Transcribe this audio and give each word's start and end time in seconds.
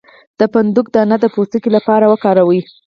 د 0.39 0.41
فندق 0.53 0.85
دانه 0.95 1.17
د 1.21 1.25
پوستکي 1.33 1.69
لپاره 1.77 2.05
وکاروئ 2.11 2.59